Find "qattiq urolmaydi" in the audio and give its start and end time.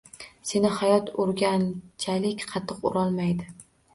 2.53-3.49